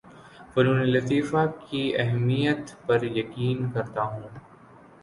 فنون 0.53 0.79
لطیفہ 0.85 1.45
کی 1.61 1.83
اہمیت 1.97 2.73
پر 2.87 3.03
یقین 3.17 3.71
کرتا 3.71 4.03
ہوں 4.03 4.27